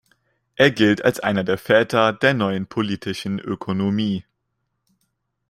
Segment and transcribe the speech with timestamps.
[0.55, 4.25] Er gilt als einer der Väter der Neuen Politischen Ökonomie.